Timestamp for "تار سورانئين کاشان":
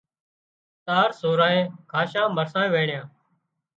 0.87-2.27